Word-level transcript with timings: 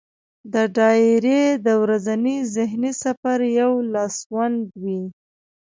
دا 0.53 0.63
ډایري 0.75 1.41
د 1.65 1.67
ورځني 1.83 2.37
ذهني 2.55 2.91
سفر 3.03 3.37
یو 3.59 3.71
لاسوند 3.93 4.59
وي. 4.83 5.01